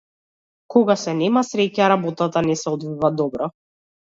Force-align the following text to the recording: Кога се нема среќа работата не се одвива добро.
Кога 0.75 0.95
се 1.01 1.13
нема 1.19 1.43
среќа 1.51 1.91
работата 1.95 2.45
не 2.49 2.59
се 2.63 2.69
одвива 2.75 3.13
добро. 3.21 3.53